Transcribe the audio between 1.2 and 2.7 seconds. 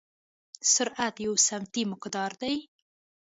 یو سمتي مقدار دی.